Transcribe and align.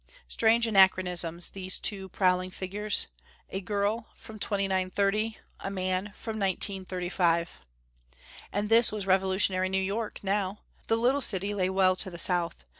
Strange 0.27 0.65
anachronisms, 0.65 1.51
these 1.51 1.79
two 1.79 2.09
prowling 2.09 2.49
figures! 2.49 3.05
A 3.51 3.61
girl 3.61 4.07
from 4.15 4.37
the 4.37 4.57
year 4.57 4.69
2930; 4.69 5.37
a 5.59 5.69
man 5.69 6.11
from 6.15 6.39
1935! 6.39 7.59
And 8.51 8.67
this 8.69 8.91
was 8.91 9.05
revolutionary 9.05 9.69
New 9.69 9.77
York, 9.77 10.23
now. 10.23 10.61
The 10.87 10.95
little 10.97 11.21
city 11.21 11.53
lay 11.53 11.69
well 11.69 11.95
to 11.97 12.09
the 12.09 12.17
south. 12.17 12.65